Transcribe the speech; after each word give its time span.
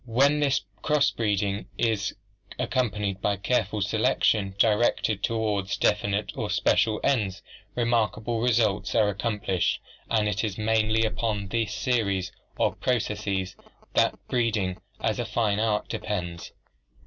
When 0.07 0.39
this 0.39 0.61
cross 0.81 1.11
breeding 1.11 1.67
is 1.77 2.15
accompanied 2.57 3.21
by 3.21 3.37
careful 3.37 3.81
selection 3.81 4.55
directed 4.57 5.21
toward 5.21 5.67
definite 5.79 6.35
or 6.35 6.49
special 6.49 6.99
ends, 7.03 7.43
remarkable 7.75 8.41
results 8.41 8.95
are 8.95 9.09
accomplished, 9.09 9.79
and 10.09 10.27
it 10.27 10.43
is 10.43 10.57
mainly 10.57 11.05
upon 11.05 11.49
this 11.49 11.75
series 11.75 12.31
of 12.59 12.79
processes 12.79 13.55
that 13.93 14.15
breeding 14.27 14.81
as 14.99 15.19
a 15.19 15.23
fine 15.25 15.59
art 15.59 15.87
depends. 15.87 16.51